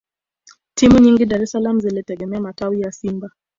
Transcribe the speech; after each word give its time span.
Timu 0.73 0.99
nyingi 0.99 1.25
Dar 1.25 1.41
es 1.43 1.51
salaam 1.51 1.79
zilitegemea 1.79 2.41
matawi 2.41 2.81
ya 2.81 2.91
Simba 2.91 3.29